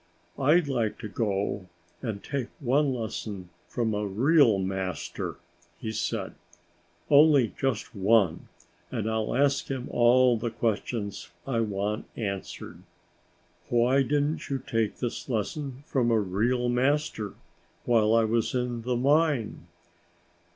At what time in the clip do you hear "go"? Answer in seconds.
1.07-1.67